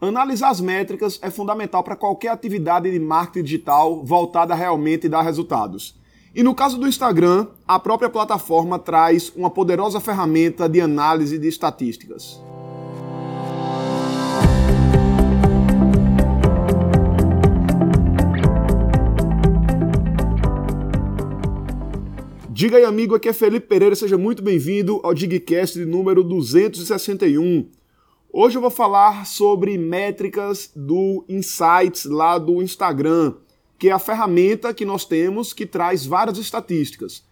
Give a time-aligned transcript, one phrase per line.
[0.00, 5.22] Analisar as métricas é fundamental para qualquer atividade de marketing digital voltada a realmente dar
[5.22, 5.98] resultados.
[6.32, 11.48] E no caso do Instagram, a própria plataforma traz uma poderosa ferramenta de análise de
[11.48, 12.40] estatísticas.
[22.48, 27.77] Diga aí, amigo, aqui é Felipe Pereira, seja muito bem-vindo ao Digcast número 261.
[28.30, 33.34] Hoje eu vou falar sobre métricas do Insights lá do Instagram,
[33.78, 37.24] que é a ferramenta que nós temos que traz várias estatísticas.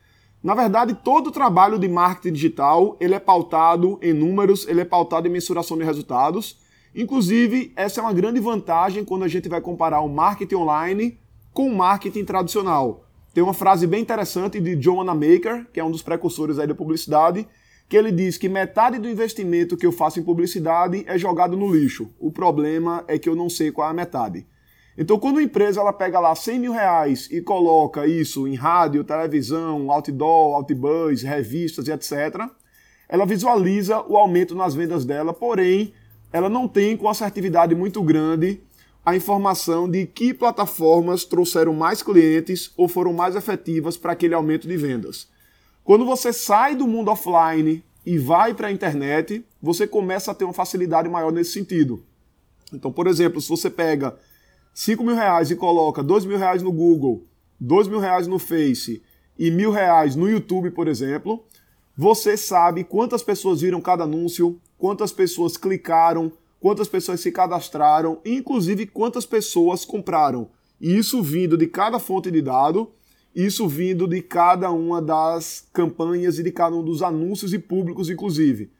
[0.42, 4.86] Na verdade, todo o trabalho de marketing digital, ele é pautado em números, ele é
[4.86, 6.58] pautado em mensuração de resultados.
[6.94, 11.18] Inclusive, essa é uma grande vantagem quando a gente vai comparar o marketing online
[11.52, 13.04] com o marketing tradicional.
[13.34, 16.74] Tem uma frase bem interessante de John Wanamaker, que é um dos precursores aí da
[16.74, 17.46] publicidade,
[17.88, 21.72] que ele diz que metade do investimento que eu faço em publicidade é jogado no
[21.72, 22.10] lixo.
[22.18, 24.46] O problema é que eu não sei qual é a metade.
[24.98, 29.04] Então, quando a empresa ela pega lá 100 mil reais e coloca isso em rádio,
[29.04, 32.48] televisão, outdoor, outbuzz, revistas e etc.,
[33.08, 35.92] ela visualiza o aumento nas vendas dela, porém,
[36.32, 38.60] ela não tem com assertividade muito grande
[39.04, 44.66] a informação de que plataformas trouxeram mais clientes ou foram mais efetivas para aquele aumento
[44.66, 45.28] de vendas.
[45.86, 50.42] Quando você sai do mundo offline e vai para a internet, você começa a ter
[50.42, 52.04] uma facilidade maior nesse sentido.
[52.72, 54.18] Então, por exemplo, se você pega
[54.74, 57.24] 5 mil reais e coloca 2 mil reais no Google,
[57.60, 59.00] 2 mil reais no Face
[59.38, 61.44] e mil reais no YouTube, por exemplo,
[61.96, 68.86] você sabe quantas pessoas viram cada anúncio, quantas pessoas clicaram, quantas pessoas se cadastraram, inclusive
[68.88, 70.48] quantas pessoas compraram.
[70.80, 72.90] E isso vindo de cada fonte de dado
[73.36, 78.08] isso vindo de cada uma das campanhas e de cada um dos anúncios e públicos,
[78.08, 78.70] inclusive.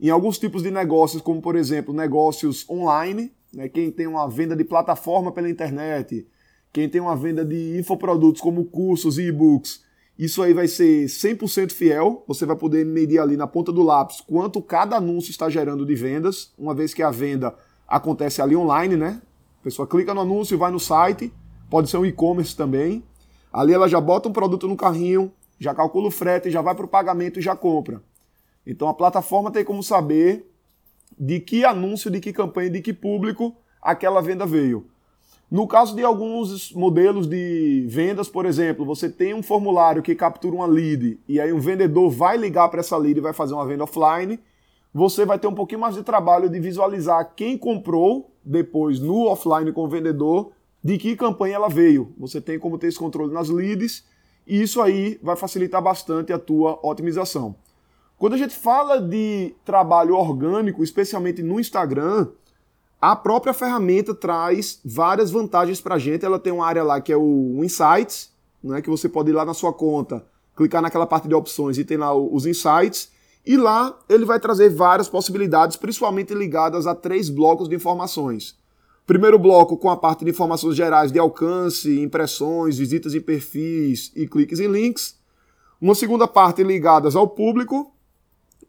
[0.00, 4.54] Em alguns tipos de negócios, como por exemplo negócios online, né, quem tem uma venda
[4.54, 6.24] de plataforma pela internet,
[6.72, 9.82] quem tem uma venda de infoprodutos como cursos e e-books,
[10.16, 12.24] isso aí vai ser 100% fiel.
[12.28, 15.96] Você vai poder medir ali na ponta do lápis quanto cada anúncio está gerando de
[15.96, 17.52] vendas, uma vez que a venda
[17.86, 19.20] acontece ali online, né?
[19.60, 21.32] A pessoa clica no anúncio, vai no site,
[21.68, 23.02] pode ser um e-commerce também.
[23.52, 26.84] Ali ela já bota um produto no carrinho, já calcula o frete, já vai para
[26.84, 28.02] o pagamento e já compra.
[28.66, 30.50] Então a plataforma tem como saber
[31.18, 34.86] de que anúncio, de que campanha, de que público aquela venda veio.
[35.50, 40.54] No caso de alguns modelos de vendas, por exemplo, você tem um formulário que captura
[40.54, 43.66] uma lead e aí um vendedor vai ligar para essa lead e vai fazer uma
[43.66, 44.38] venda offline,
[44.92, 49.72] você vai ter um pouquinho mais de trabalho de visualizar quem comprou depois no offline
[49.72, 50.52] com o vendedor
[50.82, 52.12] de que campanha ela veio.
[52.18, 54.04] Você tem como ter esse controle nas leads
[54.46, 57.54] e isso aí vai facilitar bastante a tua otimização.
[58.16, 62.28] Quando a gente fala de trabalho orgânico, especialmente no Instagram,
[63.00, 66.24] a própria ferramenta traz várias vantagens para a gente.
[66.24, 69.44] Ela tem uma área lá que é o Insights, né, que você pode ir lá
[69.44, 73.12] na sua conta, clicar naquela parte de opções e tem lá os Insights.
[73.46, 78.57] E lá ele vai trazer várias possibilidades, principalmente ligadas a três blocos de informações.
[79.08, 84.28] Primeiro bloco com a parte de informações gerais de alcance, impressões, visitas em perfis e
[84.28, 85.18] cliques em links.
[85.80, 87.90] Uma segunda parte ligadas ao público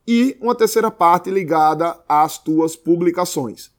[0.07, 3.69] e uma terceira parte ligada às tuas publicações.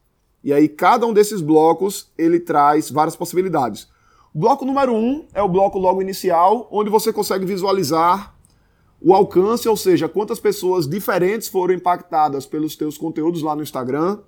[0.45, 3.89] E aí cada um desses blocos ele traz várias possibilidades.
[4.35, 8.37] O bloco número um é o bloco logo inicial, onde você consegue visualizar
[9.01, 14.19] o alcance, ou seja, quantas pessoas diferentes foram impactadas pelos teus conteúdos lá no Instagram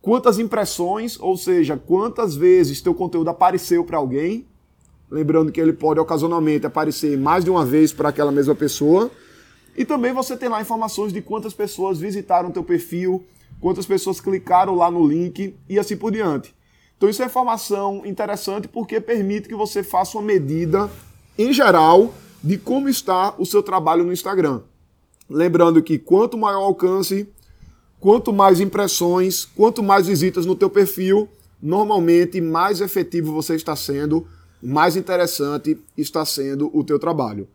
[0.00, 4.46] quantas impressões, ou seja, quantas vezes teu conteúdo apareceu para alguém.
[5.10, 9.10] Lembrando que ele pode ocasionalmente aparecer mais de uma vez para aquela mesma pessoa.
[9.76, 13.24] E também você tem lá informações de quantas pessoas visitaram teu perfil,
[13.60, 16.54] quantas pessoas clicaram lá no link e assim por diante.
[16.96, 20.90] Então isso é informação interessante porque permite que você faça uma medida
[21.38, 22.12] em geral
[22.42, 24.62] de como está o seu trabalho no Instagram.
[25.28, 27.28] Lembrando que quanto maior o alcance,
[28.00, 31.28] Quanto mais impressões, quanto mais visitas no teu perfil,
[31.62, 34.26] normalmente mais efetivo você está sendo,
[34.62, 37.48] mais interessante está sendo o teu trabalho.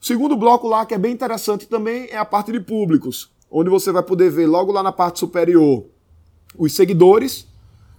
[0.00, 3.70] O segundo bloco lá que é bem interessante também é a parte de públicos, onde
[3.70, 5.84] você vai poder ver logo lá na parte superior
[6.56, 7.46] os seguidores,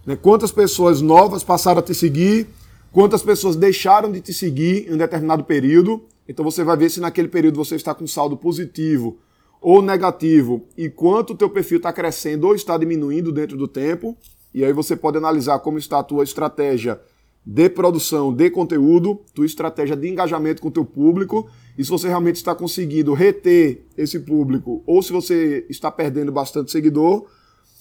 [0.06, 2.48] né, quantas pessoas novas passaram a te seguir,
[2.92, 6.04] quantas pessoas deixaram de te seguir em um determinado período.
[6.28, 9.18] Então você vai ver se naquele período você está com saldo positivo
[9.64, 14.14] ou negativo e quanto o teu perfil está crescendo ou está diminuindo dentro do tempo.
[14.52, 17.00] E aí você pode analisar como está a tua estratégia
[17.46, 22.08] de produção de conteúdo, tua estratégia de engajamento com o teu público, e se você
[22.08, 27.24] realmente está conseguindo reter esse público ou se você está perdendo bastante seguidor.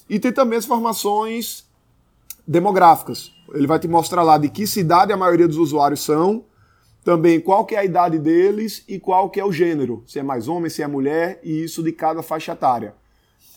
[0.10, 1.66] E tem também as informações
[2.48, 3.30] demográficas.
[3.54, 6.46] Ele vai te mostrar lá de que cidade a maioria dos usuários são,
[7.04, 10.24] também qual que é a idade deles e qual que é o gênero, se é
[10.24, 12.96] mais homem, se é mulher, e isso de cada faixa etária.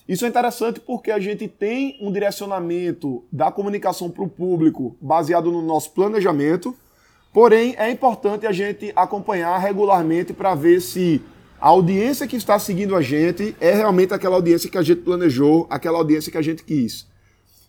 [0.08, 5.50] Isso é interessante porque a gente tem um direcionamento da comunicação para o público baseado
[5.50, 6.76] no nosso planejamento,
[7.32, 11.20] porém é importante a gente acompanhar regularmente para ver se
[11.60, 15.66] a audiência que está seguindo a gente é realmente aquela audiência que a gente planejou,
[15.70, 17.06] aquela audiência que a gente quis.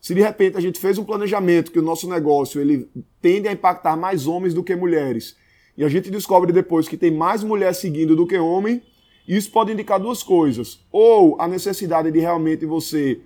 [0.01, 2.89] Se de repente a gente fez um planejamento que o nosso negócio ele
[3.21, 5.35] tende a impactar mais homens do que mulheres,
[5.77, 8.81] e a gente descobre depois que tem mais mulher seguindo do que homem,
[9.27, 10.79] isso pode indicar duas coisas.
[10.91, 13.21] Ou a necessidade de realmente você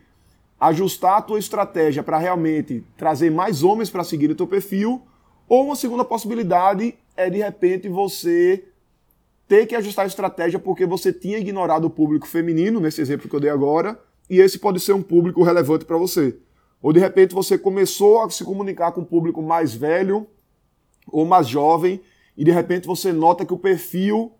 [0.59, 5.01] ajustar a tua estratégia para realmente trazer mais homens para seguir o teu perfil,
[5.47, 8.65] ou uma segunda possibilidade é de repente você
[9.47, 13.35] ter que ajustar a estratégia porque você tinha ignorado o público feminino, nesse exemplo que
[13.35, 13.99] eu dei agora,
[14.29, 16.37] e esse pode ser um público relevante para você.
[16.81, 20.27] Ou de repente você começou a se comunicar com um público mais velho
[21.07, 22.01] ou mais jovem,
[22.41, 24.31] e de repente você nota que o perfil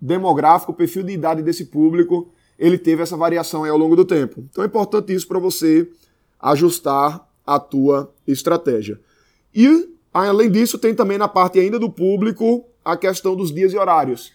[0.00, 4.42] demográfico, o perfil de idade desse público, ele teve essa variação ao longo do tempo.
[4.50, 5.86] Então é importante isso para você
[6.40, 8.98] ajustar a tua estratégia.
[9.54, 13.76] E além disso, tem também na parte ainda do público a questão dos dias e
[13.76, 14.32] horários.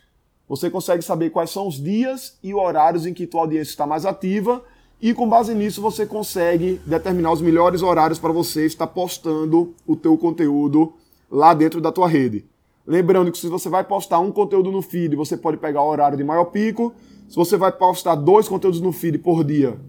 [0.47, 4.05] Você consegue saber quais são os dias e horários em que tua audiência está mais
[4.05, 4.63] ativa
[5.01, 9.95] e com base nisso você consegue determinar os melhores horários para você estar postando o
[9.95, 10.93] teu conteúdo
[11.27, 12.45] lá dentro da tua rede.
[12.89, 16.17] Lembrando que se você vai postar um conteúdo no feed, você pode pegar o horário
[16.17, 16.91] de maior pico.
[17.27, 19.79] Se você vai postar dois conteúdos no feed por dia,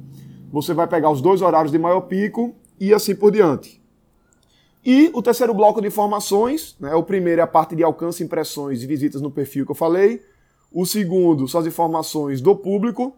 [0.53, 3.83] você vai pegar os dois horários de maior pico e assim por diante.
[4.85, 8.83] E o terceiro bloco de informações, né, o primeiro é a parte de alcance, impressões
[8.83, 10.21] e visitas no perfil que eu falei.
[10.71, 13.17] O segundo são as informações do público.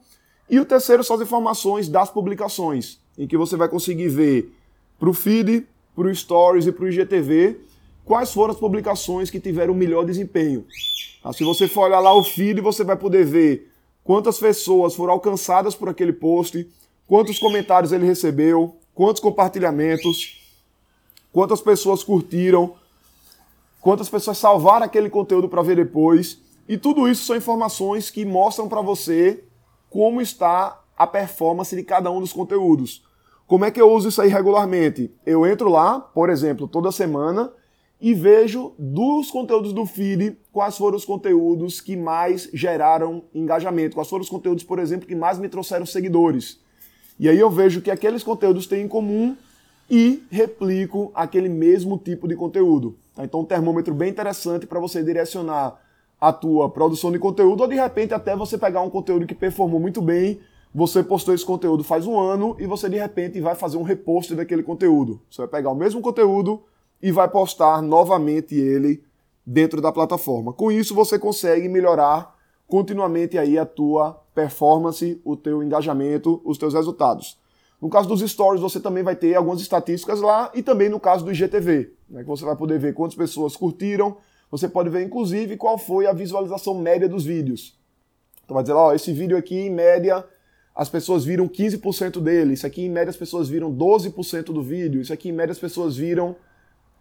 [0.48, 4.54] E o terceiro são as informações das publicações, em que você vai conseguir ver
[4.96, 7.71] para o feed, para o Stories e para o IGTV
[8.04, 10.66] quais foram as publicações que tiveram o melhor desempenho.
[11.22, 13.70] Ah, se você for olhar lá o feed, você vai poder ver
[14.02, 16.68] quantas pessoas foram alcançadas por aquele post,
[17.06, 20.40] quantos comentários ele recebeu, quantos compartilhamentos,
[21.32, 22.74] quantas pessoas curtiram,
[23.80, 26.40] quantas pessoas salvaram aquele conteúdo para ver depois.
[26.68, 29.44] E tudo isso são informações que mostram para você
[29.88, 33.04] como está a performance de cada um dos conteúdos.
[33.46, 35.14] Como é que eu uso isso aí regularmente?
[35.26, 37.52] Eu entro lá, por exemplo, toda semana
[38.02, 44.08] e vejo dos conteúdos do feed quais foram os conteúdos que mais geraram engajamento, quais
[44.08, 46.58] foram os conteúdos, por exemplo, que mais me trouxeram seguidores.
[47.16, 49.36] E aí eu vejo que aqueles conteúdos têm em comum
[49.88, 52.98] e replico aquele mesmo tipo de conteúdo.
[53.14, 53.24] Tá?
[53.24, 55.80] Então um termômetro bem interessante para você direcionar
[56.20, 59.78] a tua produção de conteúdo ou de repente até você pegar um conteúdo que performou
[59.78, 60.40] muito bem,
[60.74, 64.34] você postou esse conteúdo faz um ano e você de repente vai fazer um repost
[64.34, 65.20] daquele conteúdo.
[65.30, 66.64] Você vai pegar o mesmo conteúdo
[67.02, 69.02] e vai postar novamente ele
[69.44, 70.52] dentro da plataforma.
[70.52, 72.38] Com isso você consegue melhorar
[72.68, 77.38] continuamente aí a tua performance, o teu engajamento, os teus resultados.
[77.80, 81.24] No caso dos stories, você também vai ter algumas estatísticas lá e também no caso
[81.24, 84.16] do IGTV, né, que você vai poder ver quantas pessoas curtiram,
[84.48, 87.76] você pode ver inclusive qual foi a visualização média dos vídeos.
[88.44, 90.24] Então vai dizer lá, ó, esse vídeo aqui em média
[90.74, 95.02] as pessoas viram 15% dele, isso aqui em média as pessoas viram 12% do vídeo,
[95.02, 96.36] isso aqui em média as pessoas viram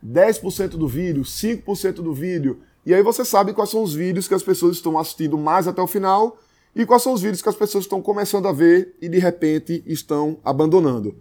[0.05, 2.62] 10% do vídeo, 5% do vídeo.
[2.86, 5.81] E aí você sabe quais são os vídeos que as pessoas estão assistindo mais até
[5.81, 6.38] o final
[6.75, 9.84] e quais são os vídeos que as pessoas estão começando a ver e de repente
[9.86, 11.15] estão abandonando.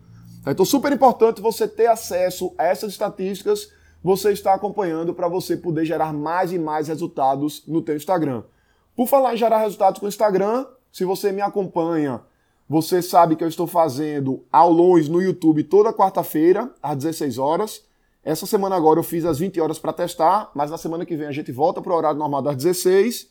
[0.46, 3.70] Então, super importante você ter acesso a essas estatísticas,
[4.02, 8.42] você está acompanhando para você poder gerar mais e mais resultados no teu Instagram.
[8.96, 12.22] Por falar em gerar resultados com o Instagram, se você me acompanha,
[12.68, 17.84] você sabe que eu estou fazendo aulões no YouTube toda quarta-feira, às 16 horas.
[18.22, 21.26] Essa semana agora eu fiz às 20 horas para testar, mas na semana que vem
[21.26, 23.28] a gente volta para o horário normal das 16.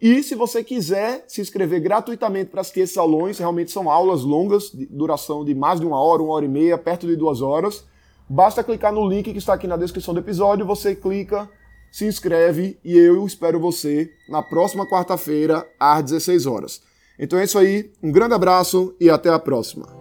[0.00, 4.70] E se você quiser se inscrever gratuitamente para assistir esses aulões, realmente são aulas longas,
[4.70, 7.84] de duração de mais de uma hora, uma hora e meia, perto de duas horas.
[8.28, 11.50] Basta clicar no link que está aqui na descrição do episódio, você clica,
[11.90, 16.80] se inscreve e eu espero você na próxima quarta-feira às 16 horas.
[17.18, 19.99] Então é isso aí, um grande abraço e até a próxima.